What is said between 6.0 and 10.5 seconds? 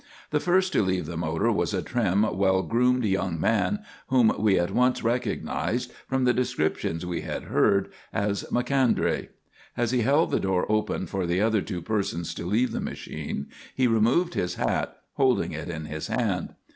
from the descriptions we had heard, as Macondray. As he held the